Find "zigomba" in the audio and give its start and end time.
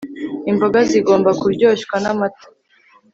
0.89-1.29